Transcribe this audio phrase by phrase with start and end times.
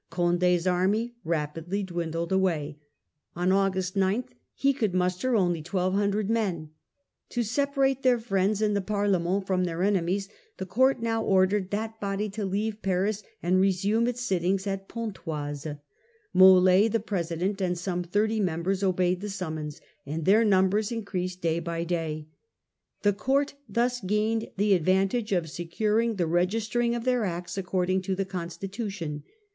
[0.09, 2.79] Conde's army rapidly dwindled away;
[3.35, 4.23] on August 9
[4.55, 6.71] he could muster only 1,200 men.
[7.29, 9.79] To separate their friends in the Par lenient from Th P U ^ lc *
[9.79, 12.81] r encm ^ es >^ ie court now ordered that ment of' body to leave
[12.81, 15.65] Paris and resume its sittings at Pontoise.
[15.65, 15.77] pontoise.
[16.33, 21.43] Mold, the president, and some thirty members obeyed the summons, and their numbers in creased
[21.43, 22.27] day by day.
[23.03, 28.15] The court thus gained the advantage of securing the registering of their acts according to
[28.15, 29.21] the constii ution.